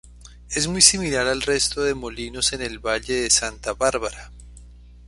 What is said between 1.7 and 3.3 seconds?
de molinos en el valle de